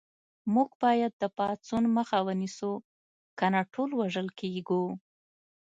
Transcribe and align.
موږ 0.53 0.69
باید 0.83 1.11
د 1.17 1.23
پاڅون 1.37 1.83
مخه 1.97 2.17
ونیسو 2.27 2.71
کنه 3.39 3.59
ټول 3.73 3.89
وژل 4.01 4.27
کېږو 4.39 4.83